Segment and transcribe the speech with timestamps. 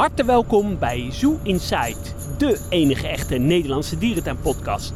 [0.00, 1.96] harte welkom bij Zoo Inside,
[2.38, 4.92] de enige echte Nederlandse dierentuinpodcast.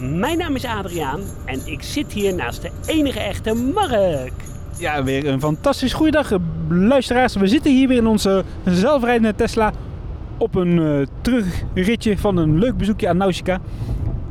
[0.00, 4.32] Mijn naam is Adriaan en ik zit hier naast de enige echte Mark.
[4.78, 6.32] Ja, weer een fantastisch goeiedag,
[6.68, 7.34] luisteraars.
[7.34, 9.72] We zitten hier weer in onze zelfrijdende Tesla
[10.38, 13.60] op een eh, terugritje van een leuk bezoekje aan Nausicaa.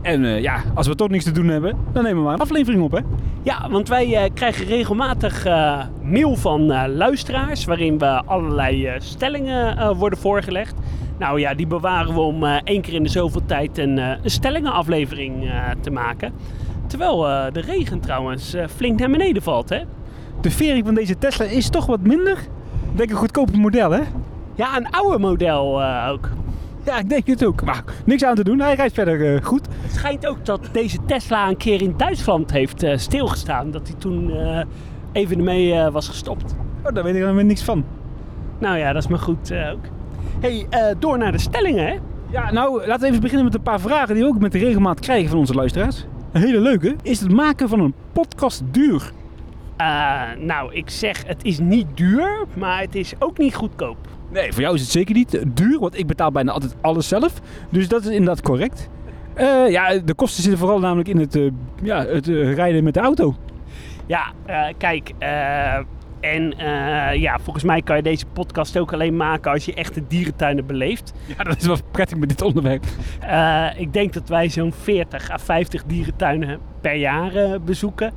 [0.02, 2.42] En eh, ja, als we toch niks te doen hebben, dan nemen we maar een
[2.42, 3.00] aflevering op, hè?
[3.44, 9.96] Ja, want wij eh, krijgen regelmatig eh, mail van eh, luisteraars waarin we allerlei stellingen
[9.96, 10.76] worden voorgelegd.
[11.18, 15.52] Nou ja, die bewaren we om één keer in de zoveel tijd een, een stellingenaflevering
[15.82, 16.34] te maken.
[16.88, 17.18] Terwijl
[17.52, 19.80] de regen trouwens flink naar beneden valt, hè?
[20.42, 22.38] De vering van deze Tesla is toch wat minder.
[22.92, 24.02] Ik denk een goedkoper model, hè?
[24.56, 26.30] Ja, een oude model ook.
[26.90, 27.64] Ja, ik denk het ook.
[27.64, 29.68] Maar niks aan te doen, hij rijdt verder eh, goed.
[29.82, 33.72] Het schijnt ook dat deze Tesla een keer in Duitsland heeft eh, stilgestaan.
[33.72, 34.62] Dat hij toen eh,
[35.12, 36.56] even ermee was gestopt.
[36.84, 37.86] Oh, daar weet ik dan weer niks van.
[38.60, 39.86] Nou ja, dat is maar goed ook.
[40.40, 40.68] hey,
[41.00, 41.98] door naar de stellingen, hè?
[42.30, 44.58] Ja, nou, laten we even beginnen met een paar vragen die we ook met de
[44.58, 46.06] regelmaat krijgen van onze luisteraars.
[46.32, 46.96] Een hele leuke.
[47.02, 49.12] Is het maken van een podcast duur?
[50.40, 53.98] Nou, ik zeg, het is niet duur, maar het is ook niet goedkoop.
[54.32, 57.34] Nee, voor jou is het zeker niet duur, want ik betaal bijna altijd alles zelf.
[57.70, 58.90] Dus dat is inderdaad correct.
[59.40, 61.44] Eh, ja, de kosten zitten vooral namelijk in het, eh,
[61.84, 63.36] ja, het eh, rijden met de auto.
[64.06, 64.32] Ja,
[64.78, 65.12] kijk,
[66.20, 66.54] en
[67.20, 70.66] ja, volgens mij kan je deze podcast ook alleen maken als je echt de dierentuinen
[70.66, 71.14] beleeft.
[71.38, 72.84] Ja, dat is wel prettig met dit onderwerp.
[73.78, 78.14] Ik denk dat wij zo'n 40 à 50 dierentuinen per jaar bezoeken.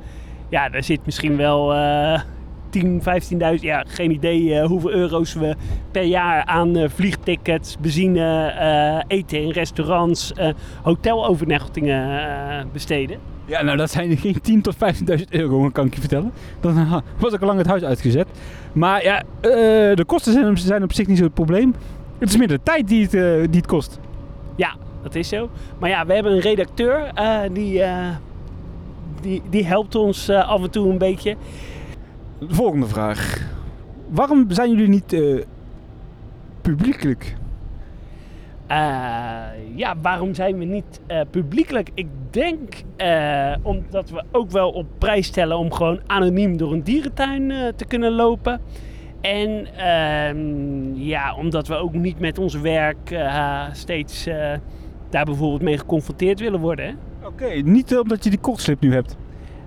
[0.49, 1.73] Ja, daar zit misschien wel
[2.73, 3.01] 10,
[3.57, 5.55] 15.000, ja, geen idee eh, hoeveel euro's we
[5.91, 10.33] per jaar aan eh, vliegtickets, benzine, eh, eten in restaurants,
[10.81, 13.17] hotelovernachtingen besteden.
[13.45, 16.31] Ja, nou dat zijn geen 10 tot 15.000 euro, kan ik je vertellen.
[16.59, 18.27] Dan was ik al lang het huis uitgezet.
[18.73, 19.23] Maar ja,
[19.95, 21.75] de kosten zijn, zijn op zich niet zo het probleem.
[22.17, 23.11] Het is meer de tijd die het,
[23.51, 23.99] die het kost.
[24.55, 25.49] Ja, dat is zo.
[25.79, 27.11] Maar ja, we hebben een redacteur
[27.51, 27.83] die,
[29.21, 31.35] die, die helpt ons af en toe een beetje.
[32.47, 33.41] De volgende vraag.
[34.09, 35.43] Waarom zijn jullie niet eh,
[36.61, 37.35] publiekelijk?
[38.67, 38.77] Eh,
[39.75, 41.89] ja, waarom zijn we niet eh, publiekelijk?
[41.93, 42.83] Ik denk
[43.61, 48.11] omdat we ook wel op prijs stellen om gewoon anoniem door een dierentuin te kunnen
[48.11, 48.61] lopen.
[49.21, 53.19] En ehm, ja, omdat we ook niet met ons werk
[53.71, 54.27] steeds
[55.09, 56.97] daar bijvoorbeeld mee geconfronteerd willen worden.
[57.25, 59.17] Oké, niet omdat je die kortslip nu hebt.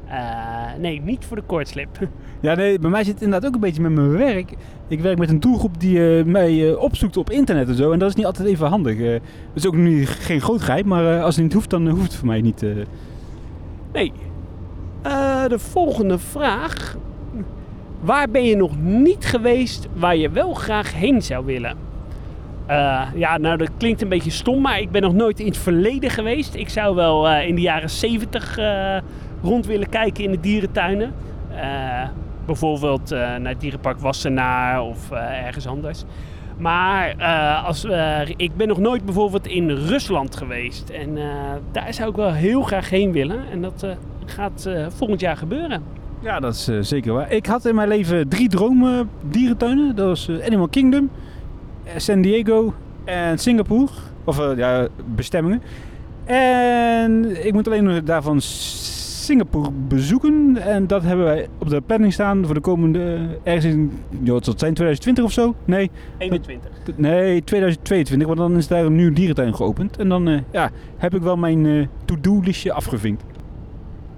[0.09, 1.89] Eh, nee, niet voor de koortslip.
[2.41, 4.55] Ja, nee, bij mij zit het inderdaad ook een beetje met mijn werk.
[4.89, 7.93] Ik werk met een doelgroep die eh, mij eh, opzoekt op internet en zo.
[7.93, 8.99] En dat is niet altijd even handig.
[8.99, 9.23] Het
[9.55, 12.27] is ook nu geen groot geheim, maar als het niet hoeft, dan hoeft het voor
[12.27, 12.65] mij niet.
[13.93, 14.13] Nee.
[15.49, 16.97] De volgende vraag.
[18.01, 21.77] Waar ben je nog niet geweest waar je wel graag heen zou willen?
[23.15, 26.11] Ja, nou dat klinkt een beetje stom, maar ik ben nog nooit in het verleden
[26.11, 26.55] geweest.
[26.55, 28.97] Ik zou wel in de jaren 70 eh,
[29.43, 31.13] rond willen kijken in de dierentuinen.
[31.57, 32.09] Eh,
[32.47, 36.05] bijvoorbeeld eh, naar het dierenpark Wassenaar of eh, ergens anders.
[36.59, 37.15] Maar
[37.65, 37.85] als,
[38.37, 40.91] ik ben nog nooit bijvoorbeeld in Rusland geweest.
[40.91, 41.19] En
[41.73, 43.51] daar zou ik wel heel graag heen willen.
[43.51, 43.87] En dat
[44.27, 45.83] gaat volgend jaar gebeuren.
[46.21, 47.33] Ja, dat is zeker waar.
[47.33, 49.97] Ik had in mijn leven drie dromen dierentuinen.
[49.97, 51.11] Dat was Animal Kingdom,
[51.97, 52.75] San Diego
[53.05, 53.91] en Singapore.
[54.25, 55.63] Of ja, bestemmingen.
[56.25, 58.41] En ik moet alleen daarvan
[59.27, 60.57] Singapore bezoeken.
[60.57, 63.19] En dat hebben wij op de planning staan voor de komende...
[63.43, 63.93] ergens in...
[64.25, 64.75] Het zijn?
[64.75, 65.55] 2020 of zo?
[65.65, 66.71] Nee, 21.
[66.97, 68.27] nee 2022.
[68.27, 69.97] Want dan is daar een nieuw dierentuin geopend.
[69.97, 73.23] En dan eh, ja, heb ik wel mijn eh, to-do listje afgevinkt.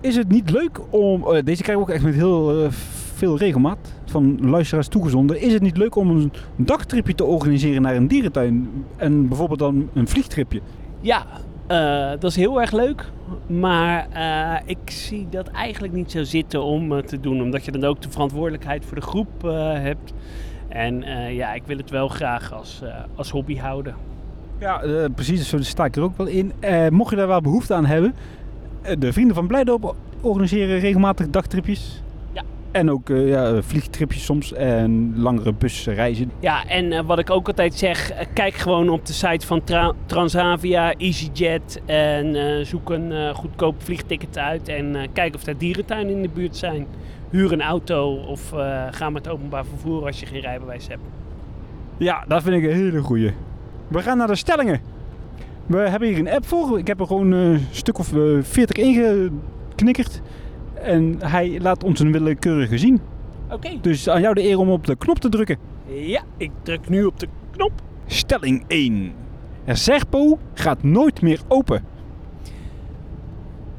[0.01, 1.25] Is het niet leuk om...
[1.25, 2.71] eh, deze krijg ik ook echt met heel eh,
[3.15, 5.41] veel regelmaat van luisteraars toegezonden.
[5.41, 8.69] Is het niet leuk om een dagtripje te organiseren naar een dierentuin?
[8.97, 10.61] En bijvoorbeeld dan een vliegtripje?
[11.01, 11.27] Ja,
[11.69, 13.05] eh, dat is heel erg leuk.
[13.47, 17.43] Maar eh, ik zie dat eigenlijk niet zo zitten om eh, te doen.
[17.43, 19.43] Omdat je dan ook de verantwoordelijkheid voor de groep
[19.83, 20.13] hebt.
[20.69, 21.03] En
[21.35, 22.83] ja, ik wil het wel graag als,
[23.15, 23.95] als hobby houden.
[24.59, 25.49] Ja, precies.
[25.49, 26.53] Zo sta ik er ook wel in.
[26.91, 28.15] Mocht je daar wel behoefte aan hebben...
[28.99, 32.03] de Vrienden van Blijdorp organiseren regelmatig dagtripjes.
[32.71, 36.31] En ook eh, ja, vliegtripjes soms en langere busreizen.
[36.41, 39.65] Ja, en eh, wat ik ook altijd zeg, eh, kijk gewoon op de site van
[39.65, 46.23] Tra- Transavia, EasyJet en zoek een goedkoop vliegticket uit en kijk of daar dierentuinen in
[46.23, 46.87] de buurt zijn.
[47.31, 48.53] Huur een auto of
[48.91, 51.01] ga met openbaar vervoer als je geen rijbewijs hebt.
[51.97, 53.33] Ja, dat vind ik een hele goeie.
[53.89, 54.81] We gaan naar de stellingen.
[55.67, 56.79] We hebben hier een app voor.
[56.79, 60.21] Ik heb er gewoon een stuk of eh, 40 ingeknikkerd.
[60.83, 63.01] En hij laat ons een willekeurige zien.
[63.51, 63.69] Oké.
[63.81, 65.59] Dus aan jou de eer om op de knop te drukken.
[65.87, 67.73] Ja, ik druk nu op de knop.
[68.07, 69.13] Stelling 1.
[69.67, 71.85] Zerpo gaat nooit meer open.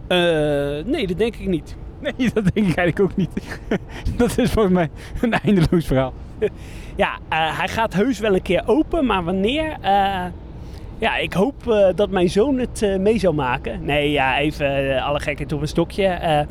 [0.07, 1.75] Eh, nee, dat denk ik niet.
[2.01, 3.59] Nee, dat denk ik eigenlijk ook niet.
[4.17, 4.89] dat is volgens mij
[5.21, 6.13] een eindeloos verhaal.
[6.95, 9.77] Ja, eh, hij gaat heus wel een keer open, maar wanneer?
[9.81, 10.25] Eh,
[10.97, 13.85] ja, ik hoop dat mijn zoon het mee zou maken.
[13.85, 16.47] Nee, ja, even alle gekheid op een stokje.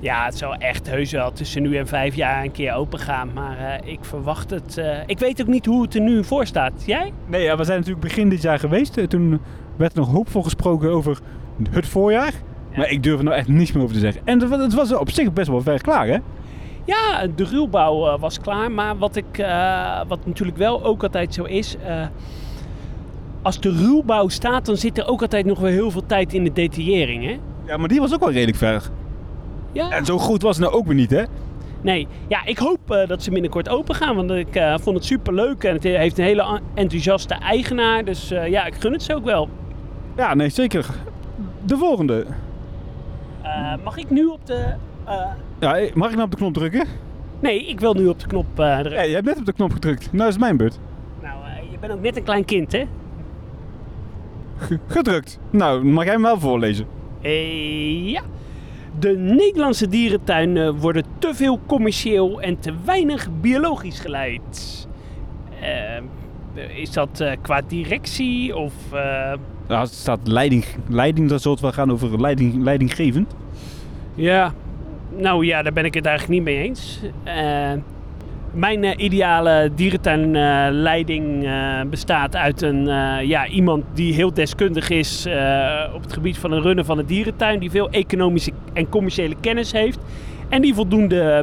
[0.00, 3.30] Ja, het zal echt heus wel tussen nu en vijf jaar een keer open gaan.
[3.34, 4.78] Maar eh, ik verwacht het.
[4.78, 6.72] eh, ik weet ook niet hoe het er nu voor staat.
[6.86, 7.12] Jij?
[7.26, 8.96] Nee, ja, we zijn natuurlijk begin dit jaar geweest.
[8.96, 9.40] Eh, Toen
[9.76, 11.18] werd er nog hoopvol gesproken over
[11.70, 12.32] het voorjaar.
[12.76, 14.22] Maar ik durf er nou echt niets meer over te zeggen.
[14.24, 16.16] En het was- het was op zich best wel ver klaar, hè?
[16.84, 18.70] Ja, de ruwbouw was klaar.
[18.70, 19.46] Maar wat, ik,
[20.08, 21.76] wat natuurlijk wel ook altijd zo is.
[23.42, 26.44] als de ruwbouw staat, dan zit er ook altijd nog wel heel veel tijd in
[26.44, 27.24] de detaillering.
[27.24, 27.38] Hè?
[27.66, 28.82] Ja, maar die was ook wel redelijk ver.
[29.72, 29.90] Ja.
[29.90, 31.22] En zo goed was het nou ook weer niet, hè?
[31.80, 34.16] Nee, ja, ik hoop eh, dat ze binnenkort open gaan.
[34.16, 38.04] Want ik eh, vond het super leuk en het heeft een hele en- enthousiaste eigenaar.
[38.04, 39.48] Dus eh, ja, ik gun het ze ook wel.
[40.16, 40.86] Ja, nee, zeker.
[41.64, 42.26] De volgende.
[43.84, 44.64] Mag ik nu op de.
[45.60, 46.84] Ja, mag ik nou op de knop drukken?
[47.40, 48.92] Nee, ik wil nu op de knop drukken.
[48.92, 50.12] Ja, je hebt net op de knop gedrukt.
[50.12, 50.78] Nou is het mijn beurt.
[51.22, 51.34] Nou,
[51.70, 52.84] je bent ook net een klein kind, hè?
[54.60, 55.38] G- gedrukt.
[55.50, 56.86] Nou, mag jij hem wel voorlezen?
[58.12, 58.22] Ja.
[58.98, 64.86] De Nederlandse dierentuinen worden te veel commercieel en te weinig biologisch geleid.
[65.60, 68.72] Eh, is dat eh, qua directie of...
[68.92, 69.32] eh,
[69.68, 73.34] Ja, het staat leiding, leiding, dat zal het wel gaan over leiding, leidinggevend.
[74.14, 74.52] Ja,
[75.16, 77.00] nou ja, daar ben ik het eigenlijk niet mee eens.
[78.52, 84.90] Eh, mijn eh, ideale dierentuinleiding eh, bestaat uit een, eh, ja, iemand die heel deskundig
[84.90, 87.58] is eh, op het gebied van het runnen van een dierentuin.
[87.58, 89.98] Die veel economische en commerciële kennis heeft.
[90.48, 91.42] En die voldoende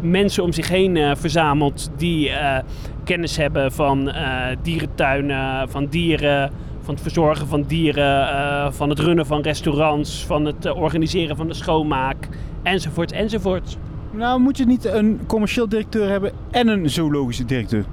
[0.00, 2.58] mensen om zich heen eh, verzamelt die eh,
[3.04, 6.50] kennis hebben van eh, dierentuinen, van dieren,
[6.80, 11.36] van het verzorgen van dieren, eh, van het runnen van restaurants, van het eh, organiseren
[11.36, 12.28] van de schoonmaak,
[12.62, 13.78] enzovoort, enzovoort.
[14.18, 17.84] Nou, moet je niet een commercieel directeur hebben en een zoologische directeur?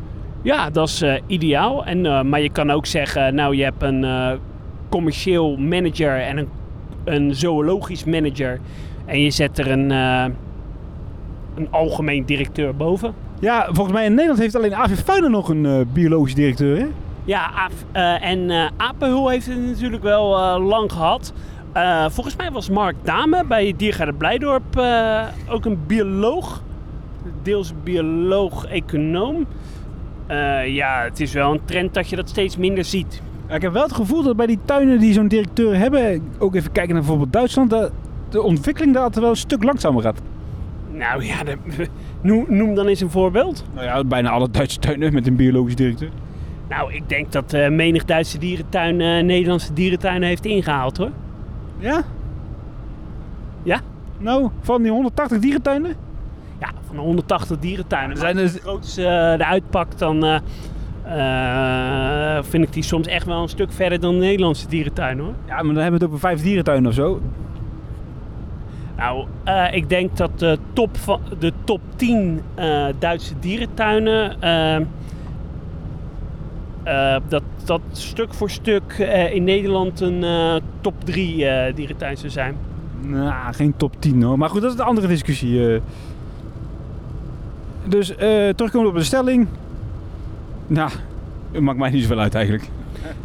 [0.41, 1.85] Ja, dat is eh, ideaal.
[1.85, 4.31] En, eh, maar je kan ook zeggen, nou je hebt een eh,
[4.89, 6.47] commercieel manager en een,
[7.03, 8.59] een zoologisch manager.
[9.05, 13.13] En je zet er een, een algemeen directeur boven.
[13.39, 16.85] Ja, volgens mij in Nederland heeft alleen AV Fuinen nog een biologisch directeur, hè?
[17.25, 17.69] Ja,
[18.19, 21.33] en Apenhul heeft het natuurlijk wel lang gehad.
[21.75, 26.63] Eh, volgens mij was Mark Dame bij Diergaarde Blijdorp eh, ook een bioloog.
[27.43, 29.45] Deels bioloog-econoom.
[30.27, 33.21] Eh, ja, het is wel een trend dat je dat steeds minder ziet.
[33.47, 36.55] Ja, ik heb wel het gevoel dat bij die tuinen die zo'n directeur hebben, ook
[36.55, 37.91] even kijken naar bijvoorbeeld Duitsland, dat
[38.29, 40.21] de ontwikkeling daar altijd wel een stuk langzamer gaat.
[40.91, 41.57] Nou ja, de-
[42.21, 43.65] noem, noem dan eens een voorbeeld.
[43.73, 46.09] Nou ja, bijna alle Duitse tuinen met een biologisch directeur.
[46.69, 51.11] Nou, ik denk dat menig Duitse dierentuin Nederlandse dierentuinen heeft ingehaald hoor.
[51.77, 52.03] Ja?
[53.63, 53.79] Ja?
[54.17, 55.93] Nou, van die 180 dierentuinen?
[56.59, 58.11] Ja, van de 180 dierentuinen.
[58.11, 60.35] Er zijn Maar dus- als je grootste eh, eruit pakt, dan eh,
[62.37, 65.33] eh, vind ik die soms echt wel een stuk verder dan de Nederlandse dierentuin hoor.
[65.47, 67.21] Ja, maar dan hebben we het over vijf dierentuinen of zo.
[68.97, 69.27] Nou,
[69.71, 74.35] ik denk dat de top, van, de top 10 eh, Duitse dierentuinen.
[76.85, 82.17] Eh, dat, dat stuk voor stuk eh, in Nederland een eh, top 3 eh dierentuin
[82.17, 82.55] zou zijn.
[83.01, 84.37] Nou, geen top 10 hoor.
[84.37, 85.81] Maar goed, dat is een andere discussie.
[87.85, 88.07] Dus
[88.55, 89.47] terugkomen op de stelling.
[90.67, 90.91] Nou,
[91.51, 92.69] het maakt mij niet zoveel uit eigenlijk.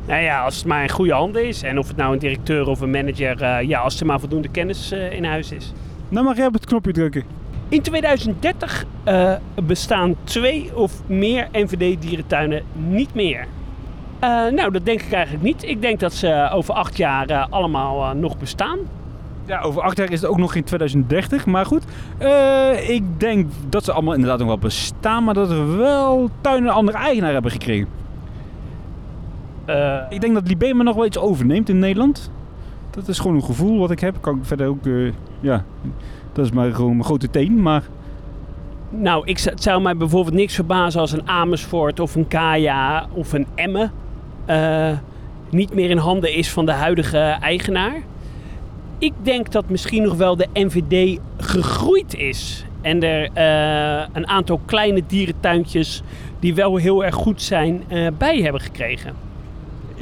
[0.06, 1.62] Nou ja, als het maar in goede handen is.
[1.62, 4.92] En of het nou een directeur of een manager, ja, als er maar voldoende kennis
[4.92, 5.72] in huis is.
[6.08, 7.39] Nou mag jij op het knopje drukken.
[7.70, 9.32] In 2030 eh,
[9.64, 13.46] bestaan twee of meer NVD-dierentuinen niet meer.
[14.18, 15.62] Eh, nou, dat denk ik eigenlijk niet.
[15.64, 18.78] Ik denk dat ze over acht jaar eh, allemaal nog bestaan.
[19.46, 21.46] Ja, over acht jaar is het ook nog in 2030.
[21.46, 21.84] Maar goed,
[22.88, 25.24] ik denk dat ze allemaal inderdaad nog wel bestaan.
[25.24, 27.88] Maar dat er wel tuinen een andere eigenaar hebben gekregen.
[30.08, 32.30] Ik denk dat Libema nog wel iets overneemt in Nederland.
[32.90, 34.16] Dat is gewoon een gevoel wat ik heb.
[34.20, 34.84] Kan ik verder ook,
[35.40, 35.64] ja,
[36.32, 37.62] dat is maar gewoon mijn grote teen.
[37.62, 37.82] Maar
[38.90, 43.32] nou, ik, het zou mij bijvoorbeeld niks verbazen als een Amersfoort of een Kaya of
[43.32, 43.92] een Emmen
[44.46, 44.98] eh,
[45.50, 48.02] niet meer in handen is van de huidige eigenaar.
[48.98, 52.64] Ik denk dat misschien nog wel de NVD gegroeid is.
[52.80, 56.02] En er eh, een aantal kleine dierentuintjes
[56.38, 59.29] die wel heel erg goed zijn eh, bij hebben gekregen.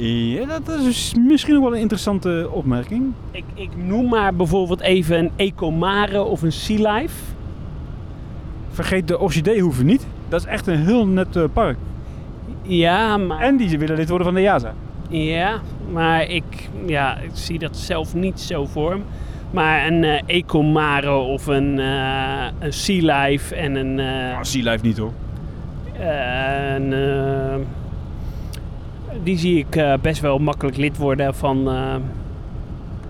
[0.05, 3.11] Ja, dat is misschien nog wel een interessante opmerking.
[3.31, 7.15] Ik, ik noem maar bijvoorbeeld even een Ecomare of een Sea Life.
[8.71, 10.07] Vergeet de Orchideehoeven niet.
[10.29, 11.77] Dat is echt een heel net eh, park.
[12.61, 13.39] Ja, maar...
[13.39, 14.73] En die willen lid worden van de JASA.
[15.09, 15.59] Ja,
[15.91, 19.03] maar ik, ja, ik zie dat zelf niet zo voor me.
[19.51, 23.99] Maar een eh Ecomaro of een, eh een Sea Life en een...
[23.99, 25.11] eh, Oh, Sea Life niet hoor.
[25.99, 26.93] een
[29.23, 31.95] die zie ik eh, best wel makkelijk lid worden van, eh,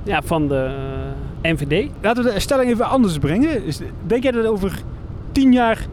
[0.04, 0.72] ja, van de
[1.42, 1.90] eh, NVD.
[2.02, 3.64] Laten we de stelling even anders brengen.
[4.08, 4.82] Denk jij dat over
[5.32, 5.86] tien jaar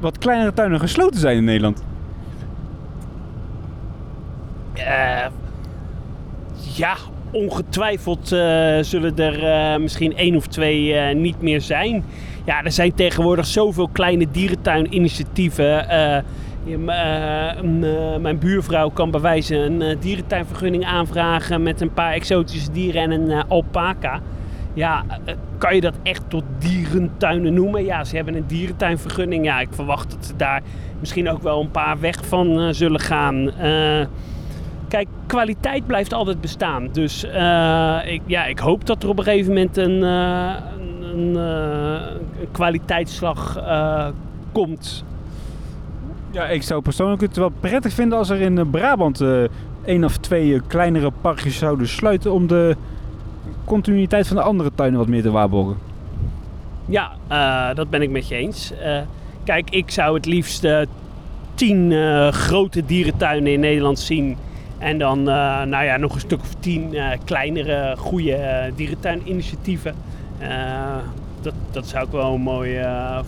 [0.00, 1.84] wat kleinere tuinen gesloten zijn in Nederland?
[6.74, 6.96] Ja,
[7.30, 8.28] ongetwijfeld
[8.80, 12.04] zullen er misschien één of twee niet meer zijn.
[12.44, 15.86] Ja, er zijn tegenwoordig zoveel kleine dierentuininitiatieven.
[16.66, 17.48] Je- eh,
[18.14, 23.02] eh, mijn buurvrouw kan bij wijze een eh, dierentuinvergunning aanvragen met een paar exotische dieren
[23.02, 24.20] en een eh, alpaca.
[24.74, 25.04] Ja,
[25.58, 27.84] kan je dat echt tot dierentuinen noemen?
[27.84, 29.44] Ja, ze hebben een dierentuinvergunning.
[29.44, 30.62] Ja, ik verwacht dat ze daar
[31.00, 33.50] misschien ook wel een paar weg van zullen gaan.
[34.88, 36.88] Kijk, kwaliteit blijft altijd bestaan.
[36.92, 37.24] Dus
[38.04, 43.62] ik, ja, ik hoop dat er op een gegeven moment een, een, een kwaliteitsslag
[44.52, 45.04] komt.
[46.36, 49.44] Ja, ik zou persoonlijk het wel prettig vinden als er in eh, Brabant eh
[49.84, 52.76] één of twee eh, kleinere parkjes zouden sluiten om de
[53.64, 55.76] continuïteit van de andere tuinen wat meer te waarborgen.
[56.86, 57.12] Ja,
[57.74, 58.72] dat ben ik met je eens.
[59.44, 60.66] Kijk, ik zou het liefst
[61.54, 61.92] tien
[62.32, 64.36] grote dierentuinen in Nederland zien.
[64.78, 69.94] En dan nou ja, nog een stuk of tien kleinere, goede dierentuininitiatieven.
[71.40, 72.80] Dat, dat zou ik wel een mooi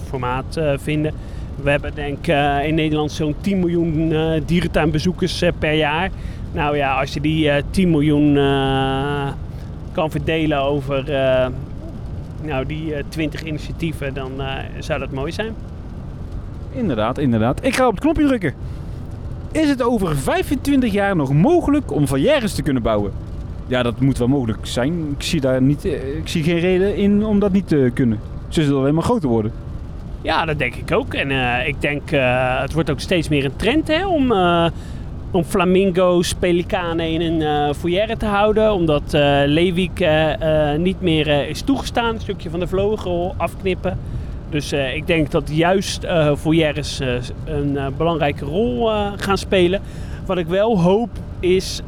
[0.06, 1.14] formaat vinden.
[1.62, 6.10] We hebben denk ik eh, in Nederland zo'n 10 miljoen eh, dierentuinbezoekers eh, per jaar.
[6.52, 8.34] Nou ja, als je die eh 10 miljoen
[9.92, 11.04] kan verdelen over
[12.42, 14.32] nou, die eh 20 initiatieven, dan
[14.78, 15.54] zou dat mooi zijn.
[16.72, 17.64] Inderdaad, inderdaad.
[17.64, 18.54] Ik ga op het knopje drukken.
[19.52, 23.12] Is het over 25 jaar nog mogelijk om volières te kunnen bouwen?
[23.66, 25.10] Ja, dat moet wel mogelijk zijn.
[25.16, 28.18] Ik zie daar niet, ik zie geen reden in om dat niet te kunnen.
[28.48, 29.52] Ze zullen alleen maar groter worden.
[30.22, 31.14] Ja, dat denk ik ook.
[31.14, 34.66] En eh, ik denk, eh, het wordt ook steeds meer een trend hè, om, eh,
[35.30, 38.72] om flamingo's, pelikanen in een foyer te houden.
[38.72, 39.02] Omdat
[39.46, 42.14] leeuwiek eh, niet meer is toegestaan.
[42.14, 43.98] Een stukje van de vleugel afknippen.
[44.50, 46.32] Dus ik denk dat juist eh,
[47.44, 49.80] een belangrijke rol gaan spelen.
[50.26, 51.10] Wat ik wel hoop
[51.40, 51.80] is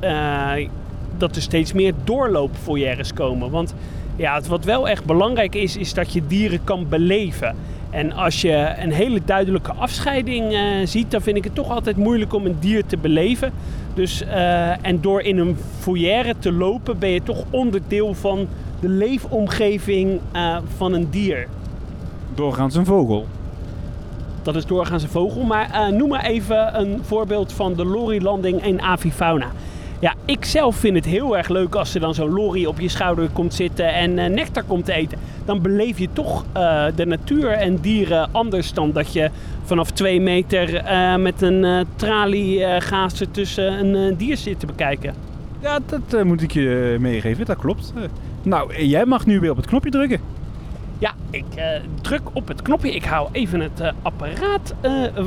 [1.18, 3.50] dat er steeds meer doorloopfoyeres komen.
[3.50, 3.75] Want
[4.16, 7.56] ja, wat wel echt belangrijk is, is dat je dieren kan beleven.
[7.90, 11.97] En als je een hele duidelijke afscheiding eh, ziet, dan vind ik het toch altijd
[11.97, 13.52] moeilijk om een dier te beleven.
[13.94, 18.49] Dus, eh, en door in een foyer te lopen, ben je toch onderdeel van
[18.80, 21.47] de leefomgeving eh, van een dier.
[22.35, 23.26] Doorgaans een vogel.
[24.42, 25.42] Dat is doorgaans een vogel.
[25.42, 29.47] Maar noem maar even een voorbeeld van de lorrylanding in avifauna.
[30.00, 32.88] Ja, ik zelf vind het heel erg leuk als er dan zo'n lorry op je
[32.88, 35.19] schouder komt zitten en eh, nectar komt eten.
[35.45, 39.30] Dan beleef je toch eh, de natuur en dieren anders dan dat je
[39.64, 45.14] vanaf twee meter eh, met een eh traliegaas tussen een dier zit te bekijken.
[45.61, 47.47] Ja, dat moet ik je meegeven.
[47.47, 47.92] Dat klopt.
[48.42, 50.21] Nou, jij mag nu weer op het knopje drukken.
[50.99, 51.45] Ja, ik
[52.00, 52.90] druk op het knopje.
[52.90, 54.75] Ik hou even het apparaat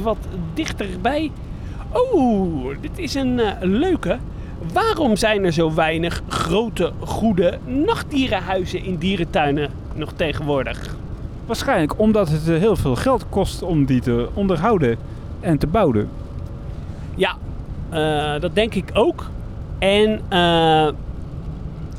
[0.02, 0.18] wat
[0.54, 1.32] dichterbij.
[2.14, 4.18] Oeh, dit is een leuke.
[4.72, 10.96] Waarom zijn er zo weinig grote, goede nachtdierenhuizen in dierentuinen nog tegenwoordig?
[11.46, 14.98] Waarschijnlijk omdat het eh, heel veel geld kost om die te onderhouden
[15.40, 16.10] en te bouwen.
[17.16, 17.36] Ja,
[17.90, 19.30] eh, dat denk ik ook.
[19.80, 20.88] En eh,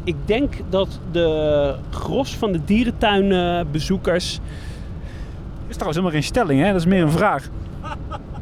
[0.05, 6.67] ik denk dat de gros van de dierentuinbezoekers Dat is trouwens helemaal geen stelling, hè?
[6.67, 7.49] Dat is meer een vraag.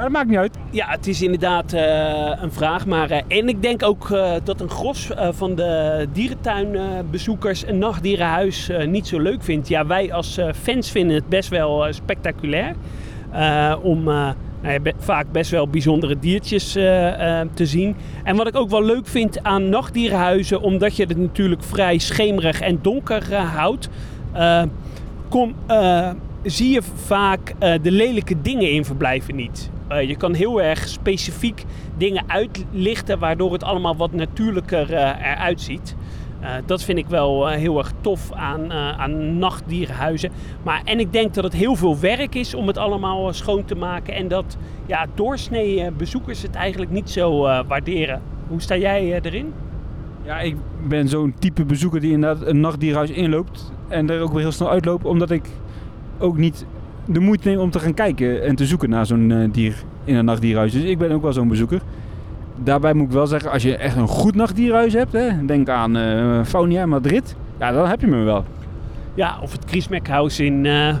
[0.00, 0.58] Maar dat maakt niet uit.
[0.70, 2.86] Ja, het is inderdaad eh, een vraag.
[2.86, 8.70] Maar, eh, en ik denk ook eh, dat een gros van de dierentuinbezoekers een nachtdierenhuis
[8.86, 9.68] niet zo leuk vindt.
[9.68, 12.74] Ja, wij als fans vinden het best wel spectaculair.
[13.82, 16.72] om nou ja, vaak best wel bijzondere diertjes
[17.54, 17.96] te zien.
[18.24, 22.60] En wat ik ook wel leuk vind aan nachtdierenhuizen, omdat je het natuurlijk vrij schemerig
[22.60, 23.88] en donker houdt.
[25.28, 25.54] kom,
[26.42, 29.70] zie je vaak de lelijke dingen in verblijven niet.
[29.90, 31.64] Eh, je kan heel erg specifiek
[31.96, 35.96] dingen uitlichten, waardoor het allemaal wat natuurlijker eh, eruit ziet.
[36.40, 40.30] Eh, dat vind ik wel heel erg tof aan, aan nachtdierenhuizen.
[40.62, 43.74] Maar, en ik denk dat het heel veel werk is om het allemaal schoon te
[43.74, 44.14] maken.
[44.14, 44.56] En dat
[44.86, 48.22] ja, doorsnee bezoekers het eigenlijk niet zo waarderen.
[48.48, 49.52] Hoe sta jij erin?
[50.24, 50.56] Ja, ik
[50.88, 54.70] ben zo'n type bezoeker die inderdaad een nachtdierhuis inloopt en er ook weer heel snel
[54.70, 55.48] uitloopt, omdat ik
[56.18, 56.66] ook niet
[57.12, 59.74] de moeite om te gaan kijken en te zoeken naar zo'n eh, dier
[60.04, 60.72] in een nachtdierhuis.
[60.72, 61.80] Dus ik ben ook wel zo'n bezoeker.
[62.62, 65.96] Daarbij moet ik wel zeggen, als je echt een goed nachtdierhuis hebt, hè, denk aan
[65.96, 68.44] eh Faunia Madrid, ja, dan heb je me wel.
[69.14, 70.96] Ja, of het Griesmeckhaus in eh,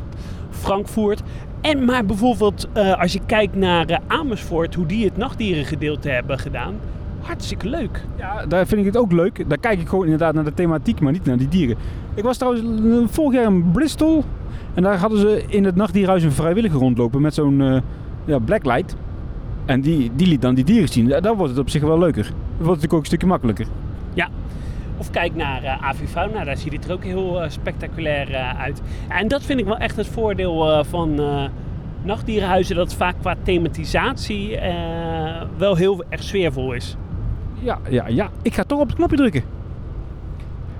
[0.50, 1.22] Frankfurt.
[1.60, 6.74] En maar bijvoorbeeld als je kijkt naar Amersfoort, hoe die het nachtdierengedeelte hebben gedaan.
[7.20, 8.04] Hartstikke leuk.
[8.18, 9.48] Ja, daar vind ik het ook leuk.
[9.48, 11.76] Daar kijk ik gewoon inderdaad naar de thematiek, maar niet naar die dieren.
[12.14, 14.24] Ik was trouwens eh, vorig jaar in Bristol.
[14.74, 17.80] En daar hadden ze in het nachtdierhuis een vrijwilliger rondlopen met zo'n eh,
[18.24, 18.96] ja, blacklight.
[19.66, 21.06] En die, die liet dan die dieren zien.
[21.06, 22.22] Ja, Dan wordt het op zich wel leuker.
[22.22, 23.66] Dan wordt het natuurlijk ook een stukje makkelijker.
[24.96, 28.82] Of kijk naar eh Avifauna, daar ziet het er ook heel spectaculair uit.
[29.08, 31.20] En dat vind ik wel echt het voordeel van
[32.02, 34.58] nachtdierenhuizen, dat het vaak qua thematisatie
[35.56, 36.96] wel heel erg sfeervol is.
[37.62, 38.30] Ja, ja, ja.
[38.42, 39.42] Ik ga toch op het knopje drukken.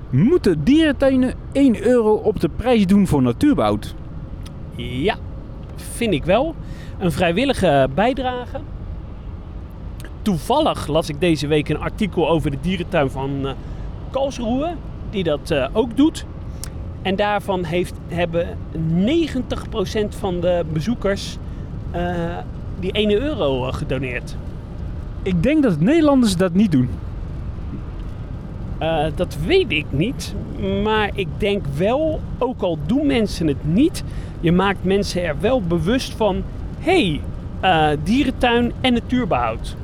[0.09, 3.95] Moeten dierentuinen 1 euro op de prijs doen voor natuurbehoud?
[4.75, 5.15] Ja,
[5.75, 6.55] vind ik wel.
[6.97, 8.59] Een vrijwillige bijdrage.
[10.21, 13.53] Toevallig las ik deze week een artikel over de dierentuin van eh
[14.09, 14.73] Karlsruhe,
[15.09, 16.25] die dat eh, ook doet.
[17.01, 18.57] En daarvan heeft, hebben
[19.05, 21.37] 90% van de bezoekers
[21.91, 22.37] eh,
[22.79, 24.35] die 1 euro gedoneerd.
[25.23, 26.89] Ik denk dat Nederlanders dat niet doen.
[28.77, 30.35] Eh, dat weet ik niet.
[30.83, 34.03] Maar ik denk wel, ook al doen mensen het niet,
[34.39, 36.43] je maakt mensen er wel bewust van:
[36.79, 37.19] hé,
[37.59, 39.75] hey, eh, dierentuin en natuurbehoud.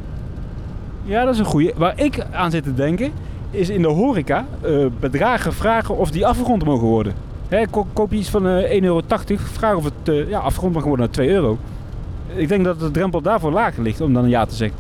[1.04, 1.72] Ja, dat is een goeie.
[1.76, 3.12] Waar ik aan zit te denken,
[3.52, 7.14] is in de horeca eh, bedragen vragen of die afgerond mogen worden.
[7.48, 9.02] Hè, ko- koop je iets van eh 1,80 euro,
[9.38, 11.58] vraag of het ja, afgerond mag worden naar 2 euro.
[12.36, 14.78] Ik denk dat de drempel daarvoor lager ligt om dan een ja te zeggen.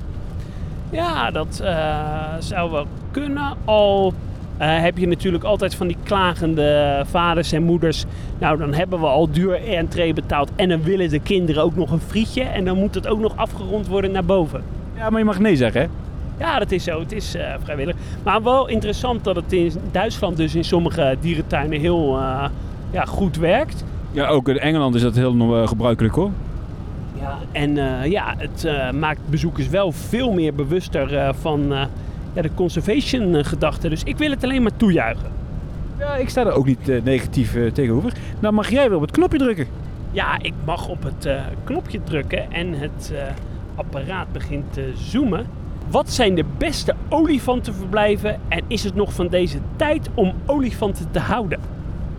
[0.89, 3.54] Ja, dat eh, zou wel kunnen.
[3.65, 4.13] Al
[4.58, 8.06] eh, heb je natuurlijk altijd van die klagende vaders en moeders.
[8.39, 10.52] Nou, dan hebben we al duur entree betaald.
[10.56, 12.43] En dan willen de kinderen ook nog een frietje.
[12.43, 14.63] En dan moet het ook nog afgerond worden naar boven.
[14.95, 15.88] Ja, maar je mag nee zeggen, hè?
[16.39, 17.00] Ja, dat is zo.
[17.00, 17.95] Het is eh, vrijwillig.
[18.23, 22.45] Maar wel interessant dat het in Duitsland dus in sommige dierentuinen heel eh,
[22.91, 23.84] ja, goed werkt.
[24.12, 26.32] Ja, ook in Engeland is dat heel gebruikelijk, hoor.
[27.28, 31.68] Ja, en eh, ja, het eh, maakt bezoekers wel veel meer bewuster eh, van
[32.34, 33.90] ja, de conservation gedachte.
[33.90, 35.32] Dus ik wil het alleen maar toejuichen.
[36.00, 38.13] Ja, ik sta er ook niet negatief tegenover.
[38.40, 39.68] Nou mag jij wel op het knopje drukken.
[40.12, 41.30] Ja, ik mag op het
[41.63, 43.13] knopje drukken en het
[43.76, 45.46] apparaat begint te zoomen.
[45.90, 51.20] Wat zijn de beste olifantenverblijven en is het nog van deze tijd om olifanten te
[51.20, 51.60] houden?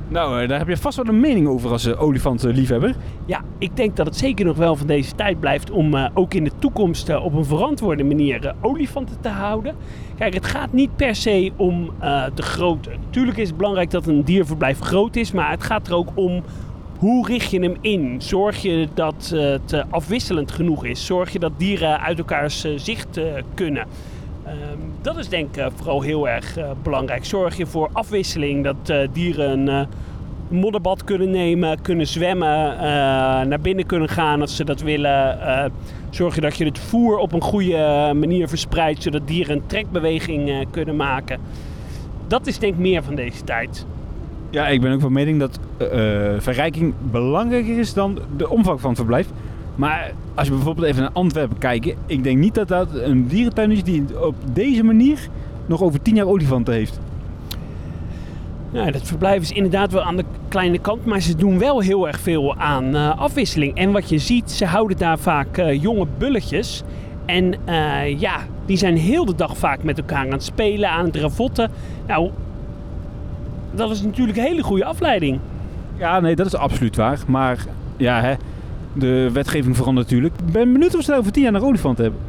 [0.09, 2.95] Nou, eh, daar heb je vast wel een mening over als uh, olifantenliefhebber.
[3.27, 6.35] Ja, ik denk dat het zeker nog wel van deze tijd blijft om eh, ook
[6.35, 9.75] in de toekomst eh, op een verantwoorde manier eh, olifanten te houden.
[10.19, 12.91] Kijk, het gaat niet per se om eh, de grootte.
[13.05, 16.43] Natuurlijk is het belangrijk dat een dierverblijf groot is, maar het gaat er ook om
[16.99, 18.15] hoe richt je hem in?
[18.23, 21.07] Zorg je dat eh, het eh, afwisselend genoeg is?
[21.07, 23.87] Zorg je dat dieren uit elkaars eh, zicht eh, kunnen?
[24.49, 27.25] Ehm, dat is denk ik eh, vooral heel erg eh, belangrijk.
[27.25, 29.87] Zorg je voor afwisseling, dat eh, dieren een
[30.49, 32.77] modderbad kunnen nemen, kunnen zwemmen,
[33.49, 35.39] naar binnen kunnen gaan als ze dat willen.
[36.11, 40.67] Zorg je dat je het voer op een goede manier verspreidt, zodat dieren een trekbeweging
[40.71, 41.41] kunnen maken.
[42.27, 43.87] Dat is denk ik meer van deze tijd.
[44.51, 45.59] Ja, ik ben ook van mening dat
[46.39, 49.29] verrijking belangrijker is dan de omvang van het verblijf.
[49.79, 53.71] Maar als je bijvoorbeeld even naar Antwerpen kijkt, ik denk niet dat dat een dierentuin
[53.71, 55.29] is die op deze manier
[55.67, 57.01] nog over tien jaar olifanten heeft.
[58.71, 62.07] Ja, dat verblijf is inderdaad wel aan de kleine kant, maar ze doen wel heel
[62.07, 63.75] erg veel aan eh, afwisseling.
[63.75, 66.83] En wat je ziet, ze houden daar vaak eh, jonge bulletjes.
[67.27, 68.37] En eh, ja,
[68.67, 71.71] die zijn heel de dag vaak met elkaar aan het spelen, aan het ravotten.
[72.07, 72.31] Nou,
[73.71, 75.39] dat is natuurlijk een hele goede afleiding.
[75.97, 77.19] Ja, nee, dat is absoluut waar.
[77.27, 77.65] Maar
[77.97, 78.35] ja, hè,
[78.93, 80.35] de wetgeving verandert natuurlijk.
[80.47, 82.21] Ik ben benieuwd of ze daar over tien jaar een olifant hebben.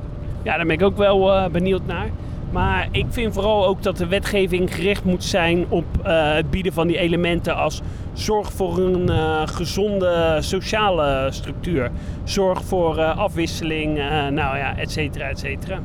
[0.43, 2.07] Ja, daar ben ik ook wel eh, benieuwd naar.
[2.51, 6.73] Maar ik vind vooral ook dat de wetgeving gericht moet zijn op eh, het bieden
[6.73, 7.81] van die elementen als
[8.13, 11.91] zorg voor een eh, gezonde sociale structuur.
[12.23, 13.97] Zorg voor afwisseling,
[14.31, 15.79] nou ja, et cetera, et cetera.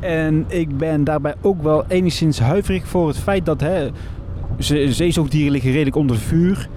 [0.00, 3.88] En ik ben daarbij ook wel enigszins huiverig voor het feit dat hè,
[4.58, 6.68] ze- zeezoogdieren liggen redelijk onder vuur.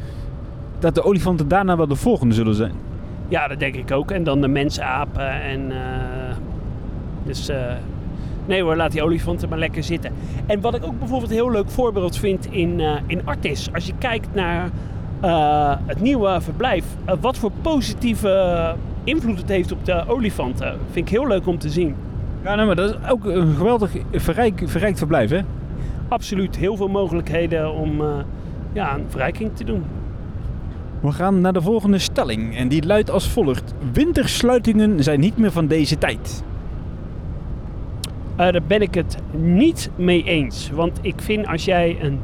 [0.80, 2.74] Dat de olifanten daarna wel de volgende zullen zijn.
[3.30, 4.12] Ja, dat denk ik ook.
[4.12, 5.72] En dan de mensapen en...
[5.72, 6.36] eh,
[7.24, 7.50] dus...
[7.50, 7.74] eh,
[8.46, 10.12] Nee hoor, laat die olifanten maar lekker zitten.
[10.46, 13.70] En wat ik ook bijvoorbeeld een heel leuk voorbeeld vind in, eh, in Artis.
[13.74, 14.70] Als je kijkt naar
[15.86, 16.86] het nieuwe verblijf.
[17.22, 20.78] wat voor positieve invloed het heeft op de olifanten.
[20.92, 21.96] Vind ik heel leuk om te zien.
[22.44, 25.40] Ja, nee, maar dat is ook een geweldig verrijk, verrijkt verblijf, hè?
[26.08, 28.02] Absoluut heel veel mogelijkheden om
[28.74, 29.84] ja, een verrijking te doen.
[31.02, 33.74] We gaan naar de volgende stelling en die luidt als volgt.
[33.94, 36.44] Wintersluitingen zijn niet meer van deze tijd.
[38.36, 40.70] Eh, daar ben ik het niet mee eens.
[40.74, 42.20] Want ik vind als jij een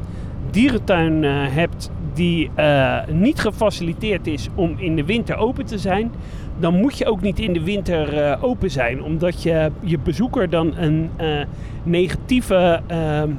[0.50, 6.12] dierentuin eh, hebt die eh, niet gefaciliteerd is om in de winter open te zijn,
[6.58, 9.02] dan moet je ook niet in de winter open zijn.
[9.02, 11.10] Omdat je je bezoeker dan een
[11.82, 13.30] negatieve ehm,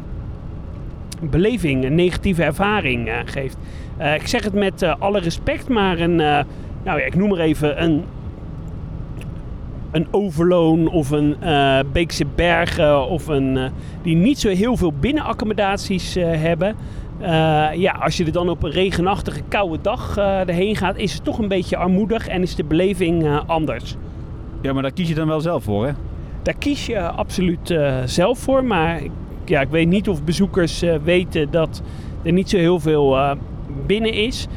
[1.22, 3.58] beleving, een negatieve ervaring geeft.
[3.98, 6.44] Eh, ik zeg het met eh, alle respect, maar een, eh,
[6.84, 8.04] nou ja, ik noem maar even een
[9.92, 11.36] een Overloon of een
[11.92, 13.58] Beekse Bergen of een
[14.02, 16.76] die niet zo heel veel binnenaccommodaties hebben.
[17.76, 21.38] Ja, als je er dan op een regenachtige koude dag erheen gaat, is het toch
[21.40, 23.96] een beetje armoedig en is de beleving anders.
[24.62, 25.92] Ja, maar daar kies je dan wel zelf voor, hè?
[26.42, 29.12] Daar kies je absoluut zelf voor, maar ik-
[29.46, 31.82] ja, ik weet niet of bezoekers weten dat
[32.24, 33.18] er niet zo heel veel
[33.86, 34.48] binnen is.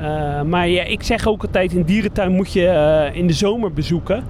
[0.00, 3.72] Eh, maar ja, ik zeg ook altijd, een dierentuin moet je eh, in de zomer
[3.72, 4.24] bezoeken.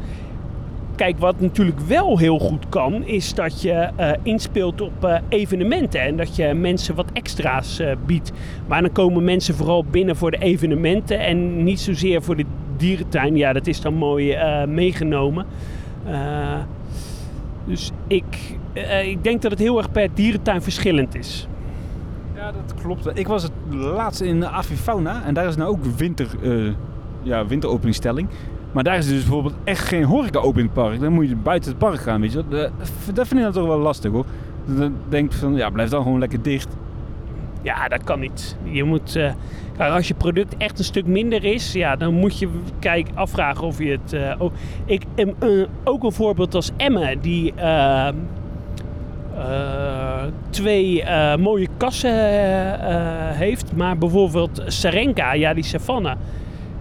[0.97, 6.17] Kijk, wat natuurlijk wel heel goed kan, is dat je eh, inspeelt op evenementen en
[6.17, 8.33] dat je mensen wat extra's biedt.
[8.67, 12.45] Maar dan komen mensen vooral binnen voor de evenementen en niet zozeer voor de
[12.77, 13.37] dierentuin.
[13.37, 15.47] Ja, dat is dan mooi meegenomen.
[17.65, 18.57] Dus ik,
[19.05, 21.49] ik denk dat het heel erg per dierentuin verschillend is.
[22.45, 23.19] Ja, dat klopt.
[23.19, 26.73] Ik was het laatst in Avifauna en daar is nou ook winter, eh
[27.23, 28.29] ja, winteropeningstelling.
[28.73, 31.01] Maar daar is dus bijvoorbeeld echt geen horeca open in het park.
[31.01, 32.45] Dan moet je buiten het park gaan, weet je.
[33.15, 34.25] Dat, vind ik dan toch wel lastig hoor.
[34.65, 36.77] Dan denk ik van, ja, blijf dan gewoon lekker dicht.
[37.63, 38.57] Ja, dat kan niet.
[38.63, 39.13] Je moet,
[39.77, 43.67] kijk, als je product echt een stuk minder is, ja, dan moet je kijk, afvragen
[43.67, 44.39] of je het.
[44.39, 44.53] ook,
[44.85, 45.05] ik,
[45.85, 47.55] ook een voorbeeld als Emme, die
[50.51, 52.97] twee eh, mooie kassen eh,
[53.31, 56.17] heeft, maar bijvoorbeeld Sarenka, ja, die Savanne.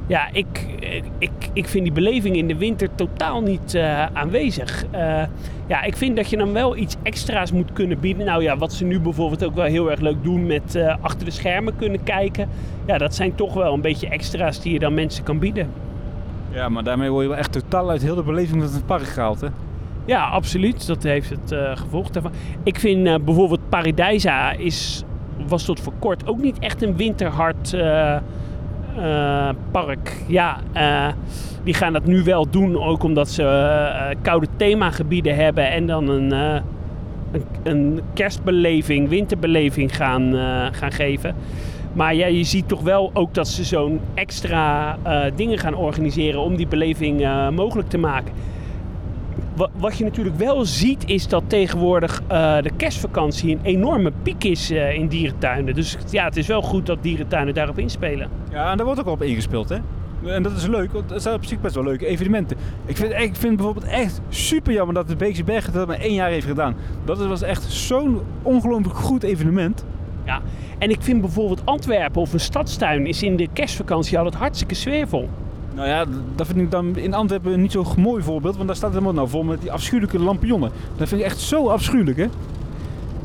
[0.08, 0.66] Ja, ik,
[1.18, 4.86] ik, ik vind die beleving in de winter totaal niet eh, aanwezig.
[4.92, 5.24] Eh,
[5.68, 8.26] ja, ik vind dat je dan wel iets extra's moet kunnen bieden.
[8.26, 11.26] Nou ja, wat ze nu bijvoorbeeld ook wel heel erg leuk doen met eh, achter
[11.26, 12.50] de schermen kunnen kijken.
[12.86, 15.70] Ja, dat zijn toch wel een beetje extra's die je dan mensen kan bieden.
[16.52, 19.08] Ja, maar daarmee word je wel echt totaal uit heel de beleving van het park
[19.08, 19.48] gehaald, hè?
[20.06, 20.88] Ja, absoluut.
[20.88, 22.32] Dat heeft het eh, gevolg daarvan.
[22.64, 25.04] Ik vind eh, bijvoorbeeld Paradijsa is,
[25.48, 28.18] was tot voor kort ook niet echt een winterhard eh,
[29.72, 30.24] park.
[30.28, 30.58] Ja,
[31.64, 36.62] die gaan dat nu wel doen, ook omdat ze koude themagebieden hebben en dan een,
[37.64, 40.34] een, kerstbeleving, winterbeleving gaan,
[40.72, 41.36] gaan geven.
[41.94, 44.98] Maar ja, je ziet toch wel ook dat ze zo'n extra
[45.36, 48.34] dingen gaan organiseren om die beleving mogelijk te maken.
[49.56, 54.44] Wa- Wat je natuurlijk wel ziet is dat tegenwoordig eh, de kerstvakantie een enorme piek
[54.44, 55.74] is eh, in dierentuinen.
[55.76, 58.30] Dus ja, het is wel goed dat dierentuinen daarop inspelen.
[58.52, 59.78] Ja, en daar wordt ook al op ingespeeld, hè?
[60.26, 62.58] En dat is leuk, want dat zijn op zich best wel leuke evenementen.
[62.86, 66.14] Ik vind, ik vind bijvoorbeeld echt super jammer dat de Beekse Berg dat maar één
[66.14, 66.76] jaar heeft gedaan.
[67.06, 69.86] Dat was echt zo'n ongelooflijk goed evenement.
[70.26, 70.42] Ja.
[70.78, 75.30] En ik vind bijvoorbeeld Antwerpen of een stadstuin is in de kerstvakantie altijd hartstikke sfeervol.
[75.76, 76.06] Nou ja,
[76.36, 79.26] dat vind ik dan in Antwerpen niet zo mooi voorbeeld, want daar staat het helemaal
[79.26, 80.72] nou vol met die afschuwelijke lampionnen.
[80.98, 82.28] Dat vind ik echt zo afschuwelijk, hè?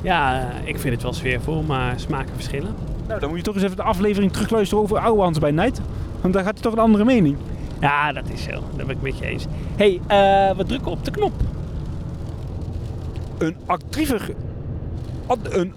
[0.03, 2.75] Ja, ik vind het wel sfeervol, maar smaken verschillen.
[3.09, 5.81] Nou, dan moet je toch eens even de aflevering terugluisteren over Ouwehans bij Night.
[6.21, 7.37] Want daar gaat hij toch een andere mening.
[7.81, 8.51] Ja, dat is zo.
[8.51, 9.47] Dat ben ik met je eens.
[9.77, 11.33] hey, eh, we drukken op de knop.
[13.39, 14.31] Een actiever,
[15.43, 15.73] een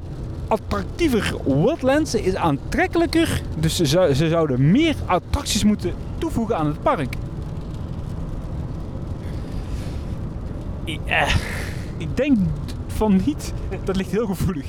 [0.48, 3.42] attractiever Wildlands is aantrekkelijker.
[3.60, 5.94] Dus ze zouden meer attracties moeten
[6.32, 7.16] toevoegen aan het park.
[10.86, 11.36] I- eh,
[11.98, 12.38] Ik denk
[12.88, 13.54] van niet.
[13.84, 14.66] Dat ligt heel gevoelig.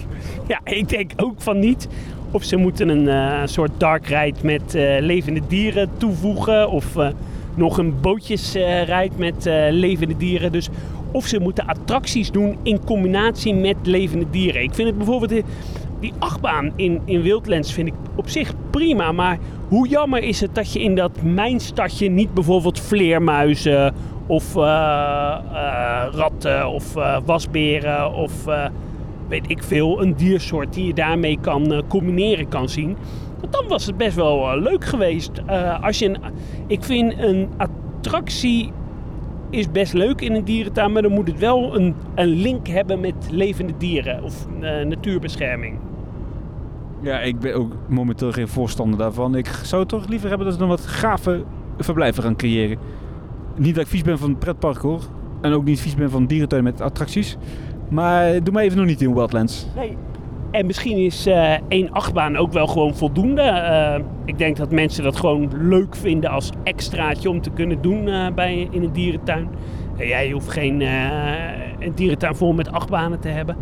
[0.48, 1.88] Ja, ik denk ook van niet.
[2.30, 6.70] Of ze moeten een eh, soort dark ride met eh, levende dieren toevoegen.
[6.70, 7.08] Of eh,
[7.54, 10.52] nog een bootjesrijd met eh, levende dieren.
[10.52, 10.68] Dus
[11.10, 14.62] of ze moeten attracties doen in combinatie met levende dieren.
[14.62, 15.42] Ik vind het bijvoorbeeld
[16.02, 19.12] die, achtbaan in, in Wildlands vind ik op zich prima.
[19.12, 19.38] Maar
[19.68, 23.94] hoe jammer is het dat je in dat mijnstadje niet bijvoorbeeld vleermuizen
[24.26, 24.62] of eh,
[26.12, 28.32] ratten of eh, wasberen of
[29.28, 32.96] weet ik veel, een diersoort die je daarmee kan combineren kan zien.
[33.40, 35.30] Want dan was het best wel leuk geweest.
[35.80, 36.16] Als je een,
[36.66, 38.72] ik vind een attractie
[39.50, 43.00] is best leuk in een dierentuin, maar dan moet het wel een, een link hebben
[43.00, 44.46] met levende dieren of
[44.84, 45.78] natuurbescherming.
[47.02, 49.36] Ja, ik ben ook momenteel geen voorstander daarvan.
[49.36, 51.44] Ik zou toch liever hebben dat ze nog wat gave
[51.78, 52.78] verblijven gaan creëren.
[53.56, 55.00] Niet dat ik vies ben van pretpark hoor.
[55.40, 57.36] En ook niet vies ben van dierentuin met attracties.
[57.88, 59.66] Maar doe maar even nog niet in Wildlands.
[59.76, 59.96] Nee,
[60.50, 63.42] En misschien is eh, één achtbaan ook wel gewoon voldoende.
[63.42, 68.08] Eh, ik denk dat mensen dat gewoon leuk vinden als extraatje om te kunnen doen
[68.08, 69.48] eh, bij, in een dierentuin.
[69.96, 70.80] Jij hoeft geen
[71.78, 73.56] een dierentuin vol met achtbanen te hebben.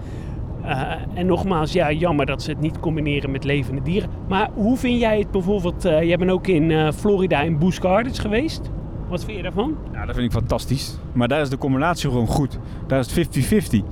[1.15, 4.11] En nogmaals, ja, jammer dat ze het niet combineren met levende dieren.
[4.29, 5.83] Maar hoe vind jij het bijvoorbeeld?
[5.83, 8.71] jij bent ook in Florida in Busch Gardens geweest.
[9.09, 9.77] Wat vind je daarvan?
[9.93, 10.99] Ja, dat vind ik fantastisch.
[11.13, 12.59] Maar daar is de combinatie gewoon goed.
[12.87, 13.85] Daar is het 50-50.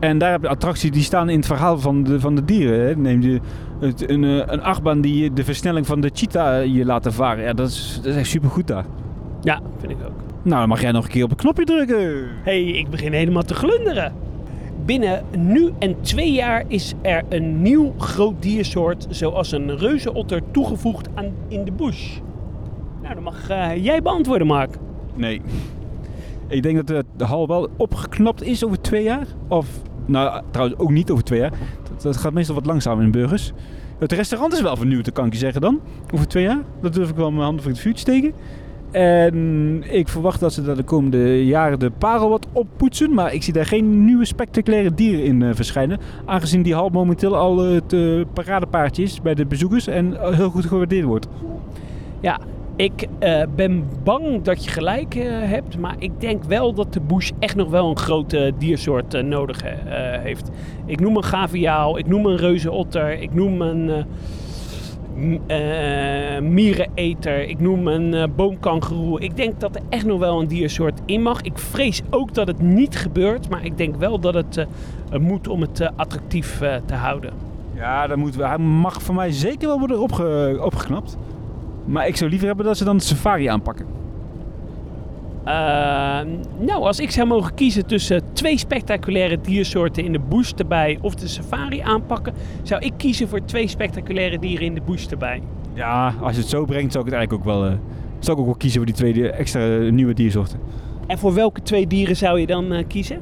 [0.00, 2.86] En daar heb je attracties die staan in het verhaal van de, van de dieren.
[2.86, 2.96] Hè.
[2.96, 3.40] Neem je
[3.80, 7.44] het, een, eh, een achtbaan die de versnelling van de cheetah je laat ervaren.
[7.44, 8.84] Ja, dat is, dat is echt supergoed daar.
[9.40, 10.20] Ja, vind ik ook.
[10.42, 12.28] Nou, dan mag jij nog een keer op een knopje drukken.
[12.42, 14.12] hey, ik begin helemaal te glunderen.
[14.84, 21.08] Binnen nu en twee jaar is er een nieuw groot diersoort, zoals een reuzenotter, toegevoegd
[21.14, 22.18] aan in de bush.
[23.02, 24.76] Nou, dan mag uh, jij beantwoorden, Mark.
[25.14, 25.40] Nee.
[26.48, 29.26] Ik denk dat de, hal wel opgeknapt is over twee jaar.
[29.48, 29.68] Of
[30.06, 31.52] nou, trouwens ook niet over twee jaar.
[32.02, 33.52] Dat, gaat meestal wat langzamer in burgers.
[33.98, 35.80] Het restaurant is wel vernieuwd, dat kan ik je zeggen dan.
[36.14, 36.60] Over twee jaar.
[36.80, 38.32] Dat durf ik wel mijn handen voor het vuur te steken.
[38.92, 43.14] En ik verwacht dat ze de komende jaren de parel wat oppoetsen.
[43.14, 45.98] Maar ik zie daar geen nieuwe spectaculaire dieren in uh, verschijnen.
[46.24, 49.86] Aangezien die hal momenteel al het uh, paradepaardje is bij de bezoekers.
[49.86, 51.26] En heel goed gewaardeerd wordt.
[52.20, 52.38] Ja,
[52.76, 53.08] ik
[53.56, 57.70] ben bang dat je gelijk hebt, maar ik denk wel dat de bush echt nog
[57.70, 59.62] wel een grote diersoort uh, nodig
[60.22, 60.50] heeft.
[60.86, 64.04] Ik noem een gaviaal, ik noem een reuzenotter, ik noem een
[66.42, 69.20] miereneter, ik noem een boomkangeroe.
[69.20, 71.42] Ik denk dat er echt nog wel een diersoort in mag.
[71.42, 74.66] Ik vrees ook dat het niet gebeurt, maar ik denk wel dat het
[75.20, 77.32] moet om het attractief te houden.
[77.74, 81.16] Ja, dat moet, hij mag voor mij zeker wel worden opge, opgeknapt.
[81.84, 83.86] Maar ik zou liever hebben dat ze dan de safari aanpakken.
[85.46, 86.20] Uh,
[86.58, 91.14] nou, als ik zou mogen kiezen tussen twee spectaculaire diersoorten in de bush erbij of
[91.14, 95.42] de safari aanpakken, zou ik kiezen voor twee spectaculaire dieren in de bush erbij.
[95.74, 97.76] Ja, als je het zo brengt, zou ik het eigenlijk ook wel, uh,
[98.18, 100.58] zou ik ook wel kiezen voor die twee extra nieuwe diersoorten.
[101.06, 103.20] En voor welke twee dieren zou je dan uh, kiezen?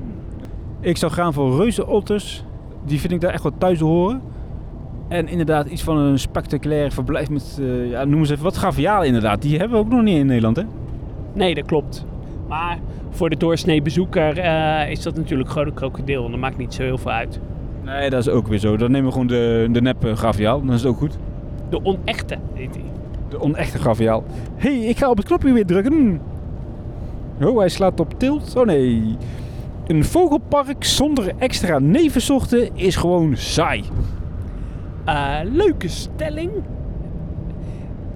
[0.80, 2.44] Ik zou gaan voor reuzenotters.
[2.84, 4.22] Die vind ik daar echt wel thuis horen.
[5.08, 9.06] En inderdaad iets van een spectaculair verblijf met, uh, ja, noem eens even wat, gavialen
[9.06, 9.42] inderdaad.
[9.42, 10.62] Die hebben we ook nog niet in Nederland, hè?
[11.32, 12.04] Nee, dat klopt.
[12.50, 12.78] Maar
[13.10, 16.24] voor de doorsnee bezoeker uh, is dat natuurlijk gewoon een krokodil.
[16.24, 17.40] En dat maakt niet zo heel veel uit.
[17.84, 18.76] Nee, dat is ook weer zo.
[18.76, 20.60] Dan nemen we gewoon de, de nep gaviaal.
[20.60, 21.18] Dan is het ook goed.
[21.68, 22.84] De onechte heet hij.
[23.28, 24.24] De onechte gaviaal.
[24.56, 26.20] Hé, hey, ik ga op het knopje weer drukken.
[27.42, 28.56] Oh, hij slaat op tilt.
[28.56, 29.16] Oh nee.
[29.86, 33.84] Een vogelpark zonder extra nevenzochten is gewoon saai.
[35.08, 36.50] Uh, leuke stelling.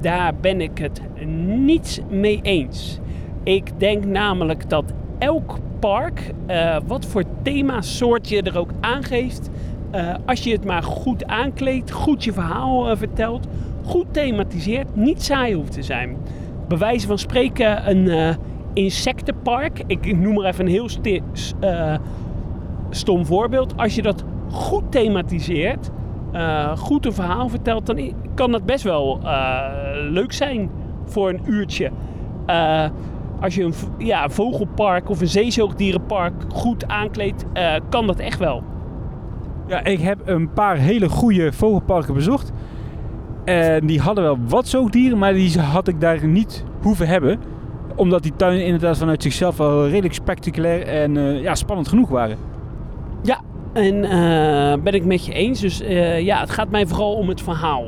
[0.01, 1.01] Daar ben ik het
[1.47, 3.01] niet mee eens.
[3.45, 9.51] Ik denk namelijk dat elk park, uh, wat voor themasoort je er ook aangeeft,
[9.95, 13.47] uh, als je het maar goed aankleedt, goed je verhaal vertelt,
[13.85, 16.17] goed thematiseert, niet saai hoeft te zijn.
[16.69, 18.37] Bij wijze van spreken een
[18.73, 20.89] insectenpark, ik noem maar even een heel
[22.91, 23.77] stom voorbeeld.
[23.77, 25.91] Als je dat goed thematiseert,
[26.77, 29.21] goed een verhaal vertelt, dan kan dat best wel
[30.11, 30.71] leuk zijn
[31.05, 31.91] voor een uurtje.
[33.41, 37.45] Als je een ja, vogelpark of een zeezoogdierenpark goed aankleedt,
[37.89, 38.63] kan dat echt wel.
[39.67, 42.53] Ja, ik heb een paar hele goede vogelparken bezocht.
[43.45, 47.39] En die hadden wel wat zoogdieren, maar die had ik daar niet hoeven hebben.
[47.97, 52.37] Omdat die tuinen inderdaad vanuit zichzelf wel redelijk spectaculair en ja, spannend genoeg waren.
[53.23, 53.41] Ja,
[53.73, 55.61] en uh, ben ik met je eens.
[55.61, 55.79] Dus
[56.19, 57.85] ja, het gaat mij vooral om het verhaal.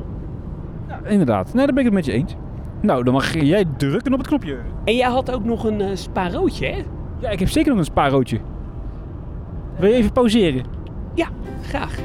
[0.88, 1.54] Ja, inderdaad.
[1.54, 2.34] Nee, daar ben ik het met je eens.
[2.80, 4.58] Nou, dan mag jij drukken op het knopje.
[4.84, 6.82] En jij had ook nog een uh, spaarrootje, hè?
[7.20, 8.40] Ja, ik heb zeker nog een spaarrootje.
[9.78, 10.64] Wil je even pauzeren?
[11.14, 11.28] Ja,
[11.62, 11.98] graag.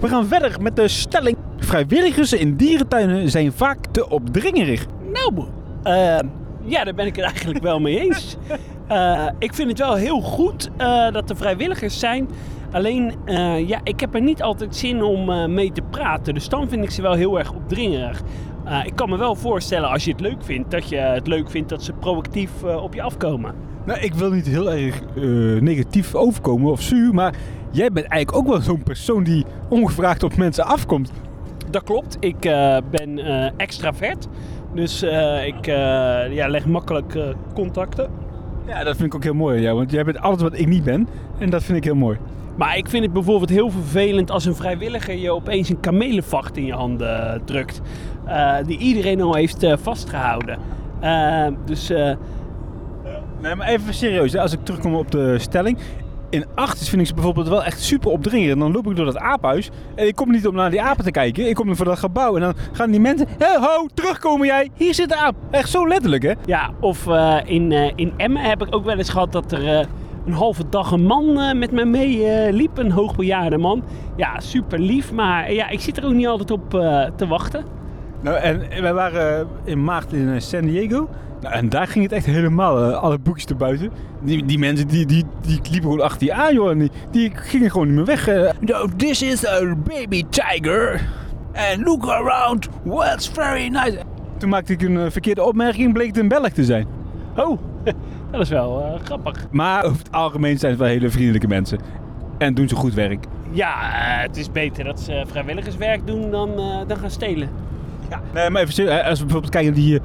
[0.00, 1.36] We gaan verder met de stelling.
[1.56, 4.86] Vrijwilligers in dierentuinen zijn vaak te opdringerig.
[5.12, 5.46] Nou,
[5.84, 6.18] uh,
[6.64, 8.36] ja, daar ben ik het eigenlijk wel mee eens.
[8.90, 12.28] Uh, ik vind het wel heel goed uh, dat er vrijwilligers zijn.
[12.72, 16.34] Alleen, uh, ja, ik heb er niet altijd zin om mee te praten.
[16.34, 18.22] Dus dan vind ik ze wel heel erg opdringerig.
[18.84, 21.68] ik kan me wel voorstellen, als je het leuk vindt, dat je het leuk vindt
[21.68, 23.54] dat ze proactief op je afkomen.
[23.86, 25.00] Nou, ik wil niet heel erg
[25.60, 27.34] negatief overkomen of zuur, maar
[27.70, 31.12] jij bent eigenlijk ook wel zo'n persoon die ongevraagd op mensen afkomt.
[31.70, 32.16] Dat klopt.
[32.20, 32.40] Ik
[32.90, 33.18] ben
[33.56, 34.28] extravert.
[34.74, 35.02] Dus
[35.46, 35.66] ik
[36.30, 38.10] ja, leg makkelijk contacten.
[38.66, 39.60] Ja, dat vind ik ook heel mooi.
[39.60, 41.08] Ja, want jij bent alles wat ik niet ben.
[41.38, 42.18] En dat vind ik heel mooi.
[42.56, 46.64] Maar ik vind het bijvoorbeeld heel vervelend als een vrijwilliger je opeens een kamelenvacht in
[46.64, 47.80] je handen drukt.
[48.66, 50.58] die iedereen al heeft vastgehouden.
[51.64, 51.92] dus
[53.42, 54.36] Nee, maar even serieus.
[54.36, 55.78] Als ik terugkom op de stelling.
[56.30, 58.52] In Achters vind ik ze bijvoorbeeld wel echt super opdringend.
[58.52, 59.70] En dan loop ik door dat aaphuis.
[59.94, 61.48] En ik kom niet om naar die apen te kijken.
[61.48, 62.34] Ik kom voor dat gebouw.
[62.34, 63.26] En dan gaan die mensen...
[63.38, 64.70] Hé, ho, terugkomen jij.
[64.74, 65.34] Hier zit de aap.
[65.50, 66.32] Echt zo letterlijk, hè?
[66.46, 69.78] Ja, of eh, in, eh, in Emmen heb ik ook wel eens gehad dat er
[69.78, 69.86] eh,
[70.26, 72.78] een halve dag een man eh, met me mee eh, liep.
[72.78, 73.84] Een hoogbejaarde man.
[74.16, 75.12] Ja, super lief.
[75.12, 77.64] Maar ja, ik zit er ook niet altijd op eh, te wachten.
[78.20, 81.08] Nou, en wij waren in maart in San Diego.
[81.40, 83.90] Nou, en daar ging het echt helemaal, alle boekjes te buiten.
[84.20, 86.70] Die, die mensen die, die, die liepen gewoon achter je aan, joh.
[86.70, 88.26] En die, die gingen gewoon niet meer weg.
[88.60, 91.00] no, this is a baby tiger.
[91.54, 92.68] And look around,
[93.14, 93.98] it's very nice.
[94.38, 96.86] Toen maakte ik een verkeerde opmerking, bleek het een Belg te zijn.
[97.36, 97.58] Oh,
[98.32, 99.46] dat is wel eh, grappig.
[99.50, 101.78] Maar over het algemeen zijn het wel hele vriendelijke mensen.
[102.38, 103.24] En doen ze goed werk.
[103.50, 107.48] Ja, eh, het is beter dat ze vrijwilligerswerk doen dan, eh, dan gaan stelen.
[108.10, 108.20] Ja.
[108.34, 110.00] Nee, maar even serieus, als we bijvoorbeeld kijken naar die,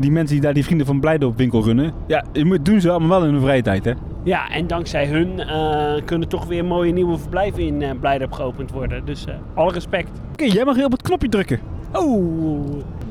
[0.00, 1.92] die mensen die daar die vrienden van Blijdorp winkel runnen.
[2.06, 3.92] Ja, je moet- doen ze allemaal wel in hun vrije tijd, hè?
[4.22, 8.70] Ja, en dankzij hun eh, kunnen toch weer mooie nieuwe verblijven in uh, Blijdorp geopend
[8.70, 9.04] worden.
[9.04, 10.10] Dus eh, alle respect.
[10.32, 11.58] Oké, jij mag hier op het knopje drukken.
[11.92, 12.64] Oh,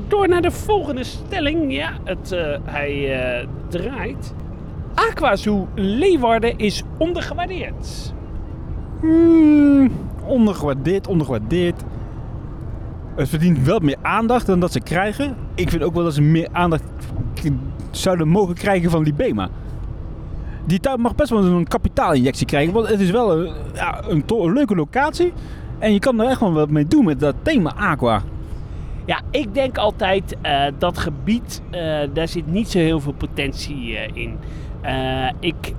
[0.08, 1.72] door naar de volgende stelling.
[1.74, 4.34] Ja, het, eh, hij eh, draait.
[4.94, 8.12] Aquazoo Leeuwarden is ondergewaardeerd.
[9.00, 9.92] Hmm,
[10.26, 11.82] ondergewaardeerd, ondergewaardeerd.
[13.16, 15.36] Het verdient wel meer aandacht dan dat ze krijgen.
[15.54, 16.84] Ik vind ook wel dat ze meer aandacht
[17.90, 19.48] zouden mogen krijgen van Libema.
[20.66, 24.52] Die tuin mag best wel een kapitaalinjectie krijgen, want het is wel een, ja, een,
[24.52, 25.32] leuke locatie.
[25.78, 28.22] En je kan er echt wel wat mee doen met dat thema aqua.
[29.06, 33.96] Ja, ik denk altijd eh, dat gebied, eh, daar zit niet zo heel veel potentie
[33.96, 34.38] eh, in.
[34.84, 35.74] Eh, ik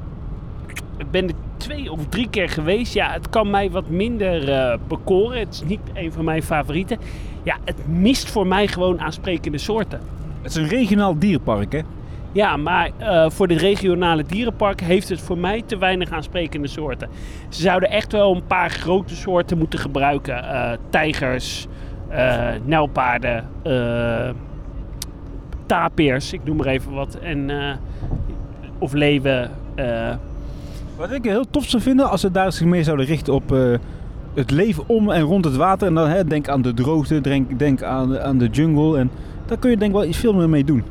[1.11, 2.93] ben er twee of drie keer geweest.
[2.93, 5.39] Ja, het kan mij wat minder eh, bekoren.
[5.39, 6.97] Het is niet een van mijn favorieten.
[7.43, 9.99] Ja, het mist voor mij gewoon aansprekende soorten.
[10.41, 11.79] Het is een regionaal dierpark, hè?
[12.31, 17.09] Ja, maar eh, voor dit regionale dierenpark heeft het voor mij te weinig aansprekende soorten.
[17.49, 20.43] Ze zouden echt wel een paar grote soorten moeten gebruiken.
[20.89, 21.67] Tijgers,
[22.09, 23.49] eh nijlpaarden,
[25.65, 27.15] tapirs, ik noem maar even wat.
[27.15, 27.49] En,
[28.85, 29.51] of leeuwen.
[29.75, 30.15] eh.
[30.97, 33.73] Wat ik heel tof zou vinden als ze daar zich meer zouden richten op eh,
[34.33, 35.87] het leven om en rond het water.
[35.87, 38.97] En dan hè, denk aan de droogte, denk, denk aan, aan de jungle.
[38.97, 39.11] En
[39.45, 40.83] daar kun je denk ik wel iets veel meer mee doen.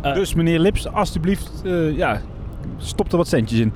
[0.00, 0.14] Eh.
[0.14, 2.20] dus meneer Lips, alstublieft, eh, ja,
[2.76, 3.72] stop er wat centjes in.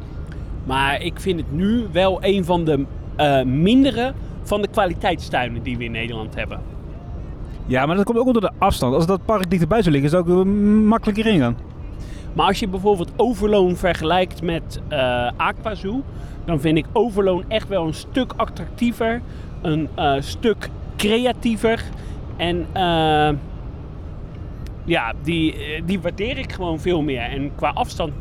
[0.65, 2.85] Maar ik vind het nu wel een van de
[3.47, 4.13] mindere
[4.43, 6.61] van de kwaliteitstuinen die we in Nederland hebben.
[7.67, 8.95] Ja, maar dat komt ook onder de afstand.
[8.95, 10.47] Als dat park dichterbij zou liggen, zou ik er
[10.87, 11.57] makkelijker in gaan.
[12.33, 16.03] Maar als je bijvoorbeeld Overloon vergelijkt met eh Aquazoo,
[16.45, 19.21] dan vind ik Overloon echt wel een stuk attractiever,
[19.63, 21.83] een eh, stuk creatiever.
[22.37, 23.31] En eh,
[24.85, 27.23] ja, die, die waardeer ik gewoon veel meer.
[27.23, 28.13] En qua afstand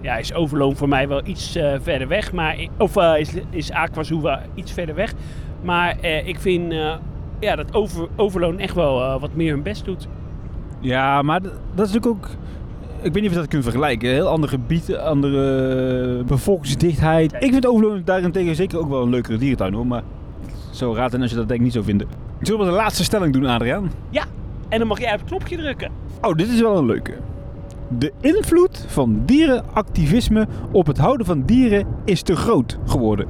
[0.00, 2.32] ja, is Overloon voor mij wel iets verder weg.
[2.32, 5.12] Maar, of is, is Aquazoo wel iets verder weg.
[5.62, 6.72] Maar ik vind
[7.40, 10.08] ja, dat over, Overloon echt wel wat meer hun best doet.
[10.80, 12.28] Ja, maar dat is natuurlijk ook...
[13.02, 14.08] Ik weet niet of je dat kunt vergelijken.
[14.08, 17.32] Een heel ander gebied, andere bevolkingsdichtheid.
[17.32, 19.86] Ik vind Overloon daarentegen zeker ook wel een leukere dierentuin hoor.
[19.86, 20.02] Maar
[20.70, 22.08] zo raad en als je dat denk ik niet zo vinden.
[22.42, 23.90] Zullen we de laatste stelling doen, Adriaan?
[24.10, 24.24] Ja,
[24.68, 25.90] en dan mag jij op het knopje drukken.
[26.20, 27.12] Oh, dit is wel een leuke.
[27.98, 33.26] De invloed van dierenactivisme op het houden van dieren is te groot geworden.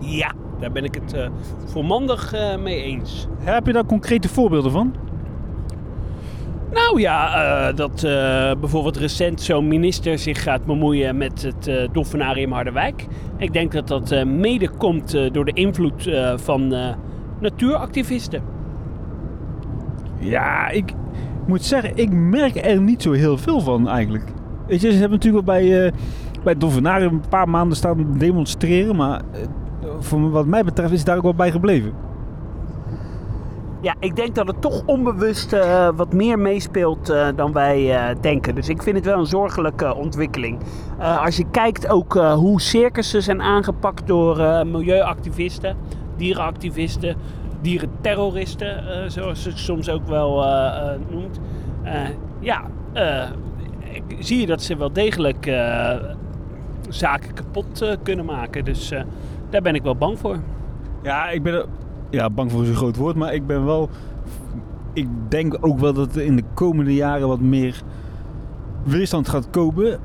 [0.00, 1.28] Ja, daar ben ik het eh
[1.64, 3.26] volmondig eh, mee eens.
[3.38, 4.94] Heb je daar concrete voorbeelden van?
[6.74, 11.88] Nou ja, eh, dat eh, bijvoorbeeld recent zo'n minister zich gaat bemoeien met het eh
[11.92, 13.06] dolfinarium Harderwijk.
[13.38, 16.74] Ik denk dat dat mede komt door de invloed van
[17.40, 18.42] natuuractivisten.
[20.18, 20.92] Ja, ik
[21.46, 24.24] moet zeggen, ik merk er niet zo heel veel van eigenlijk.
[24.66, 25.92] Weet je, ze hebben natuurlijk wel bij,
[26.42, 29.22] bij het Dolfinarium een paar maanden staan demonstreren, maar
[29.98, 31.92] voor wat mij betreft is het daar ook wel bij gebleven.
[33.84, 38.16] Ja, ik denk dat het toch onbewust eh, wat meer meespeelt eh, dan wij eh,
[38.20, 38.54] denken.
[38.54, 40.58] Dus ik vind het wel een zorgelijke ontwikkeling.
[40.98, 45.76] Als je kijkt ook hoe circussen zijn aangepakt door milieuactivisten,
[46.16, 47.16] dierenactivisten,
[47.60, 50.44] dierenterroristen, zoals ze het soms ook wel
[51.10, 51.40] noemt.
[52.40, 52.62] Ja,
[54.18, 55.52] zie je dat ze wel degelijk
[56.88, 58.64] zaken kapot kunnen maken.
[58.64, 58.92] Dus
[59.50, 60.36] daar ben ik wel bang voor.
[61.02, 61.64] Ja, ik ben
[62.10, 63.88] ja, bang voor een groot woord, maar ik ben wel.
[64.92, 67.82] Ik denk ook wel dat er in de komende jaren wat meer
[68.82, 69.98] weerstand gaat komen.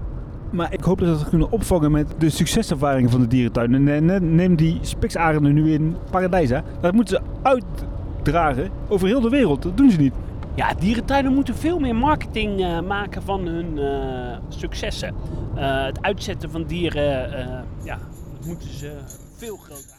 [0.52, 3.74] Maar ik hoop dat we dat kunnen opvangen met de succeservaringen van de dierentuin.
[3.74, 6.50] En ne- ne- neem die spiksarenden nu in Paradijs.
[6.50, 6.60] Hè.
[6.82, 9.62] Dat moeten ze uitdragen over heel de wereld.
[9.62, 10.14] Dat doen ze niet.
[10.56, 15.14] Ja, dierentuinen moeten veel meer marketing eh, maken van hun eh, successen.
[15.56, 17.98] Eh, het uitzetten van dieren, ja,
[18.46, 18.92] moeten ze
[19.38, 19.98] veel groter.